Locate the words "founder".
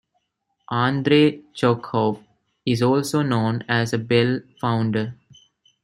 4.59-5.13